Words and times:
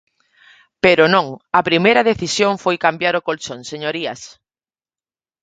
Pero 0.83 1.03
non, 1.15 1.25
a 1.59 1.61
primeira 1.69 2.07
decisión 2.11 2.53
foi 2.63 2.75
cambiar 2.85 3.13
o 3.19 3.25
colchón, 3.27 3.59
señorías. 3.71 4.21